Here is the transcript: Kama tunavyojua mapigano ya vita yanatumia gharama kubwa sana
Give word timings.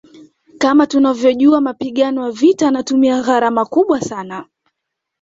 Kama 0.57 0.87
tunavyojua 0.87 1.61
mapigano 1.61 2.25
ya 2.25 2.31
vita 2.31 2.65
yanatumia 2.65 3.21
gharama 3.21 3.65
kubwa 3.65 4.01
sana 4.01 4.45